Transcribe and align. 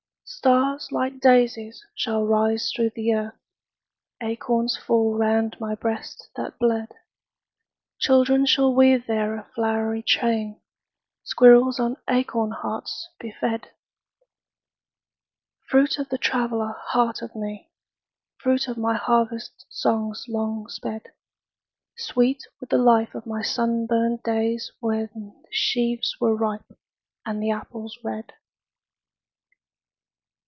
Stars, 0.33 0.93
like 0.93 1.19
daisies, 1.19 1.83
shall 1.93 2.25
rise 2.25 2.71
through 2.73 2.91
the 2.91 3.13
earth, 3.13 3.35
Acorns 4.23 4.77
fall 4.77 5.17
round 5.17 5.57
my 5.59 5.75
breast 5.75 6.29
that 6.37 6.57
bled. 6.57 6.89
Children 7.99 8.45
shall 8.45 8.73
weave 8.73 9.07
there 9.07 9.35
a 9.37 9.43
flowery 9.53 10.01
chain, 10.01 10.61
Squirrels 11.25 11.81
on 11.81 11.97
acorn 12.09 12.51
hearts 12.51 13.09
be 13.19 13.29
fed:— 13.41 13.71
Fruit 15.69 15.99
of 15.99 16.07
the 16.07 16.17
traveller 16.17 16.75
heart 16.79 17.21
of 17.21 17.35
me, 17.35 17.69
Fruit 18.37 18.69
of 18.69 18.77
my 18.77 18.95
harvest 18.95 19.65
songs 19.69 20.25
long 20.29 20.65
sped: 20.69 21.11
Sweet 21.97 22.41
with 22.61 22.69
the 22.69 22.77
life 22.77 23.13
of 23.15 23.25
my 23.25 23.41
sunburned 23.41 24.23
days 24.23 24.71
When 24.79 25.09
the 25.41 25.49
sheaves 25.51 26.15
were 26.21 26.35
ripe, 26.35 26.71
and 27.25 27.43
the 27.43 27.51
apples 27.51 27.99
red. 28.01 28.31